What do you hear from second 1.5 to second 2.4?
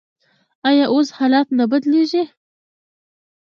نه بدلیږي؟